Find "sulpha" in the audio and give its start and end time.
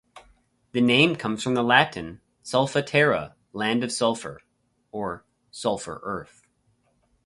2.43-2.83